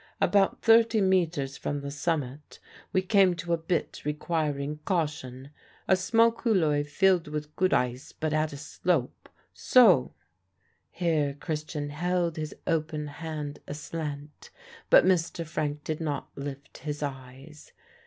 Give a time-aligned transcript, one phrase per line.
[0.19, 2.57] About thirty metres from the summit
[2.91, 5.51] we came to a bit requiring caution;
[5.87, 10.15] a small couloir filled with good ice but at a slope so!"
[10.89, 14.49] Here Christian held his open hand aslant,
[14.89, 15.45] but Mr.
[15.45, 17.71] Frank did not lift his eyes.